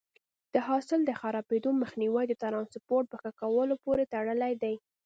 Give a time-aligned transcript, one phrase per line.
[0.53, 4.75] د حاصل د خرابېدو مخنیوی د ټرانسپورټ په ښه کولو پورې تړلی دی.